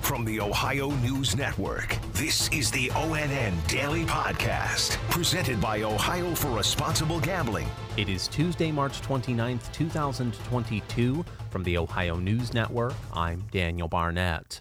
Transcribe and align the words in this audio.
From 0.00 0.24
the 0.24 0.40
Ohio 0.40 0.90
News 0.90 1.36
Network, 1.36 1.96
this 2.14 2.48
is 2.48 2.70
the 2.70 2.88
ONN 2.88 3.54
Daily 3.68 4.04
Podcast, 4.04 4.96
presented 5.08 5.60
by 5.60 5.82
Ohio 5.82 6.34
for 6.34 6.48
Responsible 6.48 7.20
Gambling. 7.20 7.68
It 7.96 8.08
is 8.08 8.26
Tuesday, 8.26 8.72
March 8.72 9.00
29th, 9.02 9.72
2022. 9.72 11.24
From 11.50 11.62
the 11.62 11.78
Ohio 11.78 12.16
News 12.16 12.52
Network, 12.52 12.94
I'm 13.12 13.44
Daniel 13.52 13.86
Barnett. 13.86 14.60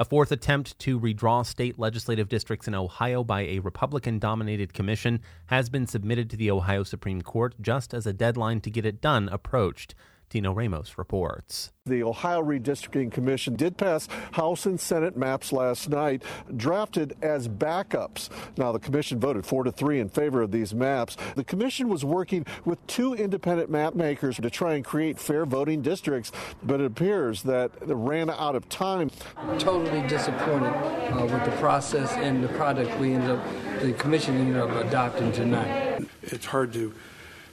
A 0.00 0.04
fourth 0.04 0.32
attempt 0.32 0.78
to 0.80 1.00
redraw 1.00 1.44
state 1.44 1.78
legislative 1.78 2.28
districts 2.28 2.68
in 2.68 2.74
Ohio 2.74 3.22
by 3.24 3.42
a 3.42 3.58
Republican 3.60 4.18
dominated 4.18 4.72
commission 4.72 5.20
has 5.46 5.68
been 5.68 5.86
submitted 5.86 6.30
to 6.30 6.36
the 6.36 6.50
Ohio 6.50 6.82
Supreme 6.82 7.22
Court 7.22 7.54
just 7.60 7.92
as 7.92 8.06
a 8.06 8.12
deadline 8.12 8.60
to 8.62 8.70
get 8.70 8.86
it 8.86 9.00
done 9.00 9.28
approached. 9.30 9.94
Tino 10.28 10.52
Ramos 10.52 10.98
reports. 10.98 11.72
The 11.86 12.02
Ohio 12.02 12.42
Redistricting 12.42 13.12
Commission 13.12 13.54
did 13.54 13.76
pass 13.76 14.08
House 14.32 14.66
and 14.66 14.78
Senate 14.78 15.16
maps 15.16 15.52
last 15.52 15.88
night, 15.88 16.24
drafted 16.56 17.16
as 17.22 17.46
backups. 17.46 18.28
Now, 18.58 18.72
the 18.72 18.80
commission 18.80 19.20
voted 19.20 19.46
four 19.46 19.62
to 19.62 19.70
three 19.70 20.00
in 20.00 20.08
favor 20.08 20.42
of 20.42 20.50
these 20.50 20.74
maps. 20.74 21.16
The 21.36 21.44
commission 21.44 21.88
was 21.88 22.04
working 22.04 22.44
with 22.64 22.84
two 22.88 23.14
independent 23.14 23.70
map 23.70 23.94
makers 23.94 24.36
to 24.36 24.50
try 24.50 24.74
and 24.74 24.84
create 24.84 25.20
fair 25.20 25.46
voting 25.46 25.80
districts, 25.80 26.32
but 26.64 26.80
it 26.80 26.86
appears 26.86 27.44
that 27.44 27.70
it 27.80 27.94
ran 27.94 28.28
out 28.28 28.56
of 28.56 28.68
time. 28.68 29.10
Totally 29.58 30.06
disappointed 30.08 30.74
uh, 31.12 31.22
with 31.22 31.44
the 31.44 31.56
process 31.58 32.12
and 32.14 32.42
the 32.42 32.48
product 32.48 32.98
we 32.98 33.12
ended 33.12 33.30
up, 33.30 33.44
the 33.80 33.92
commission 33.92 34.36
ended 34.36 34.56
up 34.56 34.70
adopting 34.84 35.30
tonight. 35.30 36.04
It's 36.22 36.46
hard 36.46 36.72
to 36.72 36.92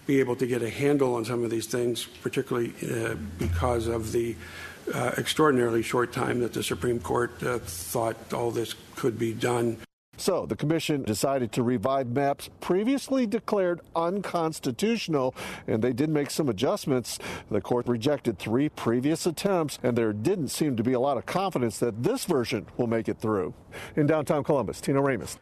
be 0.06 0.20
able 0.20 0.36
to 0.36 0.48
get 0.48 0.62
a 0.62 0.70
handle 0.70 1.16
on 1.16 1.26
some 1.26 1.44
of 1.44 1.50
these 1.50 1.68
things, 1.68 2.06
particularly 2.22 2.74
uh, 2.92 3.16
because 3.38 3.88
of 3.88 4.12
the 4.12 4.36
uh, 4.94 5.12
extraordinarily 5.18 5.82
short 5.82 6.12
time 6.12 6.40
that 6.42 6.54
the 6.54 6.64
Supreme 6.64 7.00
Court 7.00 7.32
uh, 7.44 7.60
thought 7.60 8.34
all 8.34 8.52
this 8.52 8.76
could 8.96 9.18
be 9.18 9.34
done. 9.34 9.78
So 10.18 10.46
the 10.46 10.56
commission 10.56 11.04
decided 11.04 11.52
to 11.54 11.64
revive 11.64 12.08
maps 12.08 12.50
previously 12.62 13.26
declared 13.26 13.82
unconstitutional, 13.96 15.34
and 15.68 15.84
they 15.84 15.92
did 15.92 16.10
make 16.10 16.30
some 16.30 16.50
adjustments. 16.50 17.18
The 17.50 17.62
court 17.62 17.88
rejected 17.88 18.38
three 18.38 18.70
previous 18.70 19.26
attempts, 19.26 19.80
and 19.82 19.98
there 19.98 20.14
didn't 20.14 20.50
seem 20.50 20.76
to 20.78 20.84
be 20.84 20.94
a 20.94 21.00
lot 21.00 21.18
of 21.18 21.26
confidence 21.26 21.80
that 21.80 22.04
this 22.04 22.26
version 22.26 22.68
will 22.78 22.88
make 22.88 23.10
it 23.10 23.20
through. 23.20 23.56
In 23.96 24.06
downtown 24.06 24.44
Columbus, 24.44 24.82
Tino 24.82 25.02
Ramos. 25.02 25.40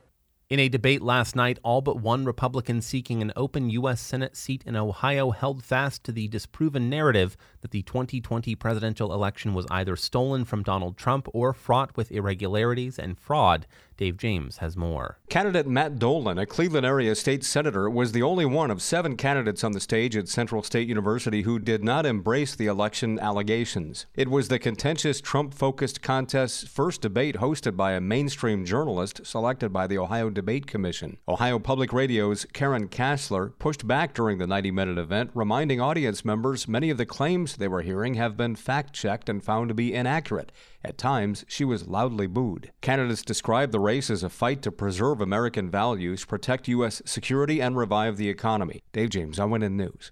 In 0.51 0.59
a 0.59 0.67
debate 0.67 1.01
last 1.01 1.33
night, 1.33 1.59
all 1.63 1.79
but 1.79 2.01
one 2.01 2.25
Republican 2.25 2.81
seeking 2.81 3.21
an 3.21 3.31
open 3.37 3.69
U.S. 3.69 4.01
Senate 4.01 4.35
seat 4.35 4.63
in 4.65 4.75
Ohio 4.75 5.31
held 5.31 5.63
fast 5.63 6.03
to 6.03 6.11
the 6.11 6.27
disproven 6.27 6.89
narrative 6.89 7.37
that 7.61 7.71
the 7.71 7.83
2020 7.83 8.53
presidential 8.55 9.13
election 9.13 9.53
was 9.53 9.65
either 9.71 9.95
stolen 9.95 10.43
from 10.43 10.61
Donald 10.61 10.97
Trump 10.97 11.29
or 11.33 11.53
fraught 11.53 11.95
with 11.95 12.11
irregularities 12.11 12.99
and 12.99 13.17
fraud. 13.17 13.65
Dave 13.95 14.17
James 14.17 14.57
has 14.57 14.75
more. 14.75 15.19
Candidate 15.29 15.67
Matt 15.67 15.99
Dolan, 15.99 16.39
a 16.39 16.45
Cleveland 16.47 16.87
area 16.87 17.13
state 17.13 17.45
senator, 17.45 17.87
was 17.87 18.11
the 18.11 18.23
only 18.23 18.45
one 18.45 18.71
of 18.71 18.81
seven 18.81 19.15
candidates 19.15 19.63
on 19.63 19.73
the 19.73 19.79
stage 19.79 20.17
at 20.17 20.27
Central 20.27 20.63
State 20.63 20.87
University 20.87 21.43
who 21.43 21.59
did 21.59 21.83
not 21.83 22.05
embrace 22.05 22.55
the 22.55 22.65
election 22.65 23.19
allegations. 23.19 24.07
It 24.15 24.27
was 24.27 24.47
the 24.47 24.57
contentious 24.57 25.21
Trump 25.21 25.53
focused 25.53 26.01
contest's 26.01 26.67
first 26.67 27.01
debate 27.01 27.35
hosted 27.35 27.77
by 27.77 27.91
a 27.91 28.01
mainstream 28.01 28.65
journalist 28.65 29.21
selected 29.23 29.71
by 29.71 29.85
the 29.85 29.99
Ohio 29.99 30.31
Debate 30.41 30.65
Commission. 30.65 31.19
Ohio 31.27 31.59
Public 31.59 31.93
Radio's 31.93 32.45
Karen 32.45 32.87
Kasler 32.87 33.51
pushed 33.59 33.85
back 33.85 34.15
during 34.15 34.39
the 34.39 34.47
90 34.47 34.71
minute 34.71 34.97
event, 34.97 35.29
reminding 35.35 35.79
audience 35.79 36.25
members 36.25 36.67
many 36.67 36.89
of 36.89 36.97
the 36.97 37.05
claims 37.05 37.57
they 37.57 37.67
were 37.67 37.83
hearing 37.83 38.15
have 38.15 38.35
been 38.35 38.55
fact 38.55 38.91
checked 38.91 39.29
and 39.29 39.43
found 39.43 39.69
to 39.69 39.75
be 39.75 39.93
inaccurate. 39.93 40.51
At 40.83 40.97
times, 40.97 41.45
she 41.47 41.63
was 41.63 41.87
loudly 41.87 42.25
booed. 42.25 42.71
Candidates 42.81 43.21
described 43.21 43.71
the 43.71 43.79
race 43.79 44.09
as 44.09 44.23
a 44.23 44.29
fight 44.29 44.63
to 44.63 44.71
preserve 44.71 45.21
American 45.21 45.69
values, 45.69 46.25
protect 46.25 46.67
U.S. 46.69 47.03
security, 47.05 47.61
and 47.61 47.77
revive 47.77 48.17
the 48.17 48.29
economy. 48.29 48.81
Dave 48.93 49.11
James, 49.11 49.37
I 49.37 49.45
went 49.45 49.63
in 49.63 49.77
News. 49.77 50.11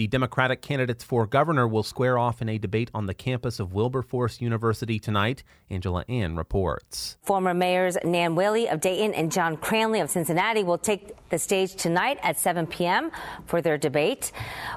The 0.00 0.06
Democratic 0.06 0.62
candidates 0.62 1.04
for 1.04 1.26
governor 1.26 1.68
will 1.68 1.82
square 1.82 2.16
off 2.16 2.40
in 2.40 2.48
a 2.48 2.56
debate 2.56 2.90
on 2.94 3.04
the 3.04 3.12
campus 3.12 3.60
of 3.60 3.74
Wilberforce 3.74 4.40
University 4.40 4.98
tonight. 4.98 5.42
Angela 5.68 6.06
An 6.08 6.36
reports. 6.36 7.18
Former 7.20 7.52
mayors 7.52 7.98
Nan 8.02 8.34
Whaley 8.34 8.66
of 8.66 8.80
Dayton 8.80 9.12
and 9.12 9.30
John 9.30 9.58
Cranley 9.58 10.00
of 10.00 10.08
Cincinnati 10.08 10.64
will 10.64 10.78
take 10.78 11.14
the 11.28 11.38
stage 11.38 11.74
tonight 11.74 12.18
at 12.22 12.38
7 12.38 12.66
p.m. 12.66 13.10
for 13.44 13.60
their 13.60 13.76
debate. 13.76 14.32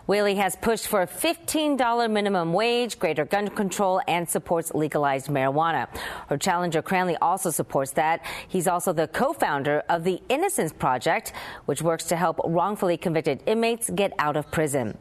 Whaley 0.07 0.35
has 0.35 0.57
pushed 0.57 0.88
for 0.88 1.01
a 1.01 1.07
$15 1.07 2.11
minimum 2.11 2.51
wage, 2.51 3.00
greater 3.00 3.23
gun 3.23 3.47
control, 3.47 4.01
and 4.09 4.29
supports 4.29 4.73
legalized 4.73 5.28
marijuana. 5.28 5.88
Her 6.28 6.38
challenger 6.38 6.81
Cranley 6.81 7.16
also 7.22 7.50
supports 7.50 7.91
that. 7.91 8.25
He's 8.50 8.67
also 8.67 8.91
the 8.91 9.07
co-founder 9.07 9.84
of 9.88 10.03
the 10.03 10.22
Innocence 10.28 10.73
Project, 10.73 11.31
which 11.66 11.81
works 11.81 12.03
to 12.05 12.17
help 12.17 12.41
wrongfully 12.44 12.97
convicted 12.97 13.41
inmates 13.45 13.90
get 13.90 14.11
out 14.19 14.35
of 14.35 14.51
prison. 14.51 14.97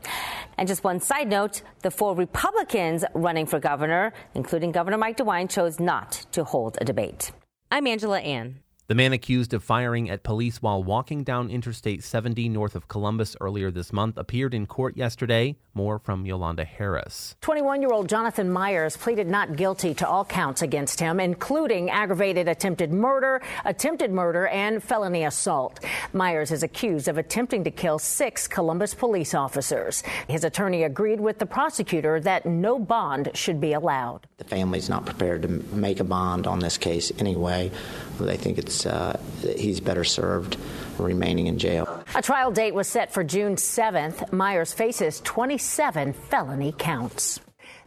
And 0.62 0.68
just 0.68 0.84
one 0.84 1.00
side 1.00 1.28
note 1.28 1.62
the 1.80 1.90
four 1.90 2.14
Republicans 2.14 3.04
running 3.14 3.46
for 3.46 3.58
governor, 3.58 4.12
including 4.36 4.70
Governor 4.70 4.96
Mike 4.96 5.16
DeWine, 5.16 5.50
chose 5.50 5.80
not 5.80 6.12
to 6.30 6.44
hold 6.44 6.78
a 6.80 6.84
debate. 6.84 7.32
I'm 7.72 7.88
Angela 7.88 8.20
An. 8.20 8.61
The 8.88 8.96
man 8.96 9.12
accused 9.12 9.54
of 9.54 9.62
firing 9.62 10.10
at 10.10 10.24
police 10.24 10.60
while 10.60 10.82
walking 10.82 11.22
down 11.22 11.50
Interstate 11.50 12.02
70 12.02 12.48
north 12.48 12.74
of 12.74 12.88
Columbus 12.88 13.36
earlier 13.40 13.70
this 13.70 13.92
month 13.92 14.18
appeared 14.18 14.54
in 14.54 14.66
court 14.66 14.96
yesterday. 14.96 15.54
More 15.72 16.00
from 16.00 16.26
Yolanda 16.26 16.64
Harris. 16.64 17.36
21 17.42 17.80
year 17.80 17.92
old 17.92 18.08
Jonathan 18.08 18.52
Myers 18.52 18.96
pleaded 18.96 19.28
not 19.28 19.54
guilty 19.54 19.94
to 19.94 20.06
all 20.06 20.24
counts 20.24 20.62
against 20.62 20.98
him, 20.98 21.20
including 21.20 21.90
aggravated 21.90 22.48
attempted 22.48 22.92
murder, 22.92 23.40
attempted 23.64 24.10
murder, 24.10 24.48
and 24.48 24.82
felony 24.82 25.24
assault. 25.24 25.78
Myers 26.12 26.50
is 26.50 26.64
accused 26.64 27.06
of 27.06 27.18
attempting 27.18 27.62
to 27.64 27.70
kill 27.70 28.00
six 28.00 28.48
Columbus 28.48 28.94
police 28.94 29.32
officers. 29.32 30.02
His 30.28 30.42
attorney 30.42 30.82
agreed 30.82 31.20
with 31.20 31.38
the 31.38 31.46
prosecutor 31.46 32.18
that 32.20 32.44
no 32.44 32.80
bond 32.80 33.30
should 33.32 33.60
be 33.60 33.72
allowed. 33.72 34.26
The 34.38 34.44
family's 34.44 34.88
not 34.88 35.06
prepared 35.06 35.42
to 35.42 35.48
make 35.48 36.00
a 36.00 36.04
bond 36.04 36.48
on 36.48 36.58
this 36.58 36.76
case 36.76 37.12
anyway. 37.18 37.70
They 38.18 38.36
think 38.36 38.58
it's 38.58 38.71
uh, 38.86 39.18
he's 39.56 39.80
better 39.80 40.04
served 40.04 40.56
remaining 40.98 41.46
in 41.46 41.58
jail. 41.58 42.04
A 42.14 42.22
trial 42.22 42.50
date 42.50 42.74
was 42.74 42.86
set 42.86 43.12
for 43.12 43.24
June 43.24 43.56
7th. 43.56 44.32
Myers 44.32 44.72
faces 44.72 45.20
27 45.22 46.12
felony 46.12 46.74
counts. 46.78 47.40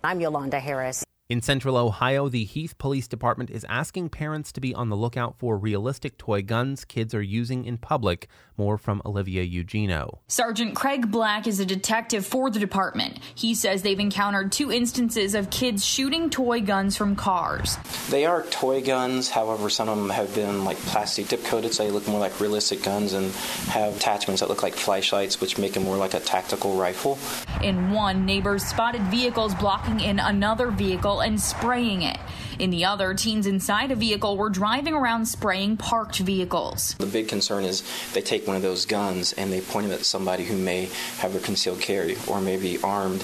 I'm 0.04 0.20
Yolanda 0.20 0.60
Harris. 0.60 1.05
In 1.28 1.42
central 1.42 1.76
Ohio, 1.76 2.30
the 2.30 2.44
Heath 2.44 2.78
Police 2.78 3.08
Department 3.08 3.50
is 3.50 3.66
asking 3.68 4.10
parents 4.10 4.52
to 4.52 4.62
be 4.62 4.76
on 4.76 4.90
the 4.90 4.96
lookout 4.96 5.40
for 5.40 5.58
realistic 5.58 6.20
toy 6.20 6.44
guns 6.44 6.86
kids 6.86 7.16
are 7.16 7.22
using 7.22 7.66
in 7.66 7.80
public. 7.80 8.28
More 8.58 8.78
from 8.78 9.02
Olivia 9.04 9.42
Eugenio. 9.42 10.20
Sergeant 10.28 10.76
Craig 10.76 11.10
Black 11.10 11.48
is 11.48 11.60
a 11.60 11.66
detective 11.66 12.28
for 12.28 12.52
the 12.52 12.60
department. 12.60 13.20
He 13.34 13.56
says 13.56 13.82
they've 13.82 14.00
encountered 14.00 14.52
two 14.52 14.72
instances 14.72 15.34
of 15.34 15.50
kids 15.50 15.84
shooting 15.84 16.30
toy 16.30 16.62
guns 16.62 16.96
from 16.96 17.16
cars. 17.16 17.78
They 18.12 18.26
are 18.26 18.44
toy 18.44 18.84
guns, 18.84 19.28
however, 19.28 19.72
some 19.72 19.90
of 19.90 19.98
them 19.98 20.10
have 20.12 20.34
been 20.36 20.64
like 20.64 20.78
plastic 20.78 21.28
dip 21.28 21.44
coated, 21.44 21.74
so 21.74 21.84
they 21.84 21.92
look 21.92 22.08
more 22.08 22.20
like 22.20 22.40
realistic 22.40 22.84
guns 22.84 23.14
and 23.14 23.32
have 23.72 23.96
attachments 23.96 24.42
that 24.42 24.48
look 24.48 24.62
like 24.62 24.76
flashlights, 24.76 25.42
which 25.42 25.58
make 25.58 25.74
them 25.74 25.84
more 25.84 25.98
like 25.98 26.14
a 26.14 26.20
tactical 26.20 26.78
rifle. 26.78 27.18
In 27.64 27.90
one, 27.90 28.26
neighbors 28.28 28.64
spotted 28.64 29.02
vehicles 29.04 29.56
blocking 29.56 30.00
in 30.00 30.20
another 30.20 30.70
vehicle 30.70 31.15
and 31.22 31.40
spraying 31.40 32.02
it. 32.02 32.18
In 32.60 32.70
the 32.70 32.86
other, 32.86 33.14
teens 33.14 33.48
inside 33.48 33.92
a 33.92 33.96
vehicle 33.96 34.38
were 34.38 34.50
driving 34.50 34.94
around 34.94 35.26
spraying 35.26 35.78
parked 35.78 36.20
vehicles. 36.20 36.94
The 36.96 37.06
big 37.06 37.28
concern 37.28 37.64
is 37.64 37.84
they 38.14 38.22
take 38.22 38.48
one 38.48 38.56
of 38.56 38.62
those 38.62 38.86
guns 38.86 39.34
and 39.34 39.52
they 39.52 39.62
point 39.62 39.88
it 39.88 39.92
at 39.92 40.06
somebody 40.06 40.46
who 40.46 40.58
may 40.58 40.90
have 41.18 41.36
a 41.36 41.40
concealed 41.40 41.82
carry 41.82 42.16
or 42.28 42.40
may 42.40 42.58
be 42.58 42.82
armed. 42.82 43.24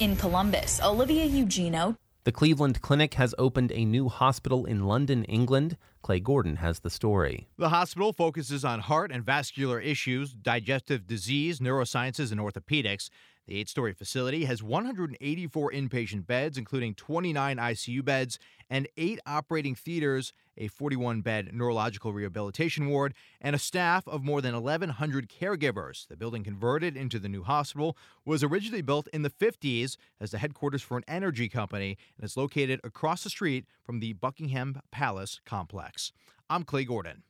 In 0.00 0.16
Columbus, 0.16 0.80
Olivia 0.82 1.24
Eugenio. 1.24 1.96
The 2.24 2.32
Cleveland 2.32 2.82
Clinic 2.82 3.14
has 3.14 3.36
opened 3.38 3.70
a 3.70 3.84
new 3.84 4.08
hospital 4.08 4.66
in 4.66 4.84
London, 4.84 5.22
England. 5.24 5.76
Clay 6.02 6.18
Gordon 6.18 6.56
has 6.56 6.80
the 6.80 6.90
story. 6.90 7.46
The 7.56 7.68
hospital 7.68 8.12
focuses 8.12 8.64
on 8.64 8.80
heart 8.80 9.12
and 9.12 9.24
vascular 9.24 9.80
issues, 9.80 10.32
digestive 10.32 11.06
disease, 11.06 11.60
neurosciences, 11.60 12.32
and 12.32 12.40
orthopedics. 12.40 13.10
The 13.46 13.60
eight 13.60 13.68
story 13.68 13.92
facility 13.92 14.44
has 14.46 14.60
184 14.60 15.70
inpatient 15.70 16.26
beds, 16.26 16.58
including 16.58 16.94
29 16.94 17.56
ICU 17.58 18.04
beds 18.04 18.40
and 18.68 18.88
eight 18.96 19.20
operating 19.24 19.76
theaters, 19.76 20.32
a 20.56 20.66
41 20.66 21.20
bed 21.20 21.50
neurological 21.52 22.12
rehabilitation 22.12 22.88
ward, 22.88 23.14
and 23.40 23.54
a 23.54 23.58
staff 23.60 24.08
of 24.08 24.24
more 24.24 24.40
than 24.40 24.60
1,100 24.60 25.28
caregivers. 25.28 26.08
The 26.08 26.16
building 26.16 26.42
converted 26.42 26.96
into 26.96 27.20
the 27.20 27.28
new 27.28 27.44
hospital 27.44 27.96
was 28.24 28.42
originally 28.42 28.82
built 28.82 29.06
in 29.12 29.22
the 29.22 29.30
50s 29.30 29.96
as 30.20 30.32
the 30.32 30.38
headquarters 30.38 30.82
for 30.82 30.96
an 30.96 31.04
energy 31.06 31.48
company 31.48 31.96
and 32.16 32.24
is 32.24 32.36
located 32.36 32.80
across 32.82 33.22
the 33.22 33.30
street 33.30 33.66
from 33.84 34.00
the 34.00 34.14
Buckingham 34.14 34.80
Palace 34.90 35.40
complex. 35.46 36.10
I'm 36.50 36.64
Clay 36.64 36.84
Gordon. 36.84 37.22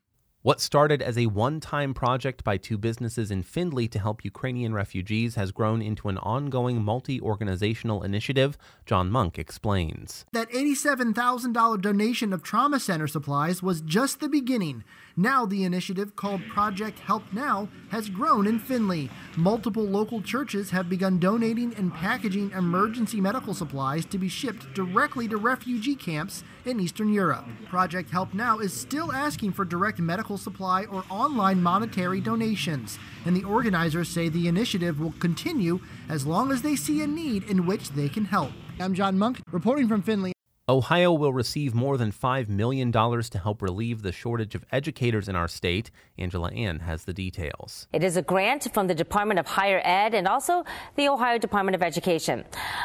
What 0.46 0.60
started 0.60 1.02
as 1.02 1.18
a 1.18 1.26
one 1.26 1.58
time 1.58 1.92
project 1.92 2.44
by 2.44 2.56
two 2.56 2.78
businesses 2.78 3.32
in 3.32 3.42
Findlay 3.42 3.88
to 3.88 3.98
help 3.98 4.24
Ukrainian 4.24 4.72
refugees 4.72 5.34
has 5.34 5.50
grown 5.50 5.82
into 5.82 6.08
an 6.08 6.18
ongoing 6.18 6.84
multi 6.84 7.20
organizational 7.20 8.04
initiative. 8.04 8.56
John 8.84 9.10
Monk 9.10 9.40
explains. 9.40 10.24
That 10.30 10.48
$87,000 10.50 11.82
donation 11.82 12.32
of 12.32 12.44
trauma 12.44 12.78
center 12.78 13.08
supplies 13.08 13.60
was 13.60 13.80
just 13.80 14.20
the 14.20 14.28
beginning. 14.28 14.84
Now, 15.16 15.46
the 15.46 15.64
initiative 15.64 16.14
called 16.14 16.42
Project 16.46 17.00
Help 17.00 17.24
Now 17.32 17.68
has 17.88 18.08
grown 18.08 18.46
in 18.46 18.60
Findlay. 18.60 19.08
Multiple 19.34 19.82
local 19.82 20.20
churches 20.20 20.70
have 20.70 20.88
begun 20.88 21.18
donating 21.18 21.74
and 21.74 21.92
packaging 21.92 22.52
emergency 22.52 23.20
medical 23.20 23.54
supplies 23.54 24.04
to 24.06 24.18
be 24.18 24.28
shipped 24.28 24.74
directly 24.74 25.26
to 25.26 25.38
refugee 25.38 25.96
camps 25.96 26.44
in 26.66 26.78
Eastern 26.78 27.12
Europe. 27.12 27.46
Project 27.68 28.10
Help 28.10 28.32
Now 28.32 28.58
is 28.58 28.78
still 28.78 29.10
asking 29.10 29.52
for 29.52 29.64
direct 29.64 29.98
medical 29.98 30.35
supply 30.36 30.84
or 30.84 31.04
online 31.10 31.62
monetary 31.62 32.20
donations, 32.20 32.98
and 33.24 33.36
the 33.36 33.44
organizers 33.44 34.08
say 34.08 34.28
the 34.28 34.48
initiative 34.48 35.00
will 35.00 35.14
continue 35.18 35.80
as 36.08 36.26
long 36.26 36.52
as 36.52 36.62
they 36.62 36.76
see 36.76 37.02
a 37.02 37.06
need 37.06 37.42
in 37.44 37.66
which 37.66 37.90
they 37.90 38.08
can 38.08 38.26
help. 38.26 38.52
I'm 38.78 38.94
John 38.94 39.18
Monk, 39.18 39.40
reporting 39.50 39.88
from 39.88 40.02
Findlay. 40.02 40.35
Ohio 40.68 41.12
will 41.12 41.32
receive 41.32 41.76
more 41.76 41.96
than 41.96 42.10
$5 42.10 42.48
million 42.48 42.90
to 42.90 43.38
help 43.40 43.62
relieve 43.62 44.02
the 44.02 44.10
shortage 44.10 44.56
of 44.56 44.64
educators 44.72 45.28
in 45.28 45.36
our 45.36 45.46
state. 45.46 45.92
Angela 46.18 46.48
An 46.48 46.80
has 46.80 47.04
the 47.04 47.12
details. 47.12 47.86
It 47.92 48.02
is 48.02 48.16
a 48.16 48.22
grant 48.22 48.66
from 48.74 48.88
the 48.88 48.94
Department 48.94 49.38
of 49.38 49.46
Higher 49.46 49.80
Ed 49.84 50.12
and 50.12 50.26
also 50.26 50.64
the 50.96 51.08
Ohio 51.08 51.38
Department 51.38 51.76
of 51.76 51.84
Education. 51.84 52.44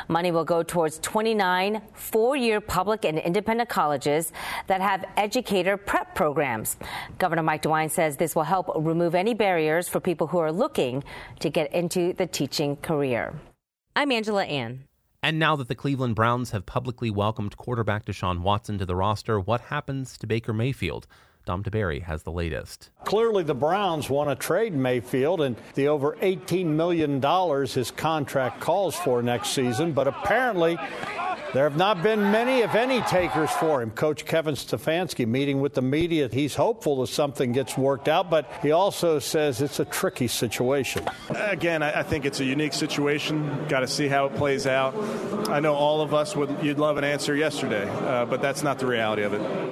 Money 0.10 0.30
will 0.30 0.46
go 0.46 0.62
towards 0.62 1.00
29 1.00 1.82
four 1.96 2.36
year 2.36 2.62
public 2.62 3.04
and 3.04 3.18
independent 3.18 3.68
colleges 3.68 4.32
that 4.68 4.80
have 4.80 5.04
educator 5.18 5.76
prep 5.76 6.14
programs. 6.14 6.78
Governor 7.18 7.42
Mike 7.42 7.64
DeWine 7.64 7.90
says 7.90 8.16
this 8.16 8.36
will 8.36 8.44
help 8.44 8.70
remove 8.76 9.16
any 9.16 9.34
barriers 9.34 9.90
for 9.90 10.00
people 10.00 10.28
who 10.28 10.38
are 10.38 10.52
looking 10.52 11.04
to 11.40 11.50
get 11.50 11.74
into 11.74 12.14
the 12.14 12.28
teaching 12.28 12.76
career. 12.76 13.34
I'm 13.96 14.12
Angela 14.12 14.46
An. 14.46 14.84
And 15.24 15.38
now 15.38 15.56
that 15.58 15.68
the 15.68 15.76
Cleveland 15.76 16.16
Browns 16.16 16.50
have 16.50 16.66
publicly 16.66 17.12
welcomed 17.12 17.56
quarterback 17.56 18.06
Deshaun 18.06 18.42
Watson 18.42 18.80
to 18.80 18.88
the 18.88 18.96
roster, 18.96 19.40
what 19.40 19.62
happens 19.62 20.18
to 20.18 20.26
Baker 20.26 20.52
Mayfield? 20.52 21.06
Dom 21.46 21.64
Tiberi 21.64 22.04
has 22.04 22.24
the 22.24 22.32
latest. 22.32 22.90
Clearly, 23.04 23.44
the 23.44 23.56
Browns 23.56 24.10
want 24.10 24.30
to 24.30 24.36
trade 24.36 24.74
Mayfield 24.74 25.42
and 25.42 25.56
the 25.76 25.88
over 25.88 26.16
$18 26.22 26.66
million 26.66 27.22
his 27.68 27.92
contract 27.92 28.60
calls 28.62 28.96
for 28.96 29.22
next 29.22 29.50
season, 29.50 29.92
but 29.94 30.08
apparently 30.08 30.78
there 31.54 31.64
have 31.64 31.76
not 31.76 32.02
been 32.02 32.32
many, 32.32 32.60
if 32.60 32.76
any, 32.76 33.02
takers 33.02 33.52
for 33.52 33.82
him. 33.82 33.92
Coach 33.92 34.26
Kevin 34.26 34.56
Stefanski 34.56 35.28
meeting 35.28 35.60
with 35.60 35.74
the 35.74 35.82
media. 35.82 36.30
He's 36.32 36.56
hopeful 36.56 37.02
that 37.02 37.08
something 37.08 37.52
gets 37.52 37.78
worked 37.78 38.08
out, 38.08 38.30
but 38.30 38.50
he 38.62 38.72
also 38.72 39.20
says 39.20 39.62
it's 39.62 39.80
a 39.82 39.86
tricky 39.86 40.28
situation. 40.28 41.04
Again, 41.30 41.84
I 41.84 42.04
think 42.04 42.24
it's 42.24 42.40
a 42.40 42.46
unique 42.46 42.74
situation. 42.74 43.66
Got 43.68 43.82
to 43.82 43.88
see 43.88 44.08
how 44.08 44.28
it 44.28 44.36
plays 44.36 44.66
out. 44.66 44.96
I 45.50 45.60
know 45.60 45.74
all 45.74 46.02
of 46.02 46.14
us 46.14 46.38
would 46.38 46.56
you'd 46.62 46.80
love 46.80 46.98
an 46.98 47.04
answer 47.04 47.36
yesterday, 47.36 47.90
uh, 47.90 48.26
but 48.26 48.42
that's 48.42 48.64
not 48.64 48.80
the 48.80 48.86
reality 48.86 49.24
of 49.24 49.34
it. 49.34 49.72